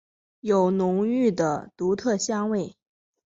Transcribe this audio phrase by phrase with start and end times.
[0.39, 2.75] 有浓郁的独特香味。